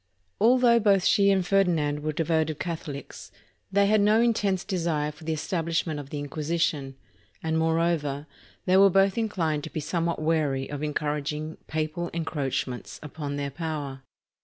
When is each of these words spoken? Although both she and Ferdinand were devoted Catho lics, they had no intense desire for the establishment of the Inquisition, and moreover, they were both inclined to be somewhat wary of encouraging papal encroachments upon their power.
Although 0.39 0.79
both 0.79 1.05
she 1.05 1.29
and 1.29 1.45
Ferdinand 1.45 1.99
were 2.01 2.11
devoted 2.11 2.59
Catho 2.59 2.91
lics, 2.93 3.29
they 3.71 3.85
had 3.85 4.01
no 4.01 4.19
intense 4.19 4.63
desire 4.65 5.11
for 5.11 5.25
the 5.25 5.31
establishment 5.33 5.99
of 5.99 6.09
the 6.09 6.17
Inquisition, 6.17 6.95
and 7.43 7.55
moreover, 7.55 8.25
they 8.65 8.77
were 8.77 8.89
both 8.89 9.15
inclined 9.15 9.63
to 9.65 9.69
be 9.69 9.79
somewhat 9.79 10.19
wary 10.19 10.67
of 10.71 10.81
encouraging 10.81 11.57
papal 11.67 12.09
encroachments 12.15 12.99
upon 13.03 13.35
their 13.35 13.51
power. 13.51 14.01